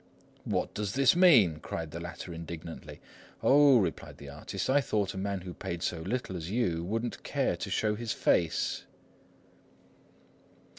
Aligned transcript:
"What 0.45 0.73
does 0.73 0.93
this 0.95 1.15
mean?" 1.15 1.59
cried 1.59 1.91
the 1.91 1.99
latter, 1.99 2.33
indignantly. 2.33 2.99
"Oh," 3.43 3.77
replied 3.77 4.17
the 4.17 4.29
artist, 4.29 4.67
"I 4.67 4.81
thought 4.81 5.13
a 5.13 5.15
man 5.19 5.41
who 5.41 5.53
paid 5.53 5.83
so 5.83 5.99
little 6.01 6.35
as 6.35 6.49
you 6.49 6.83
wouldn't 6.83 7.21
care 7.21 7.55
to 7.57 7.69
show 7.69 7.93
his 7.93 8.11
face!" 8.11 8.85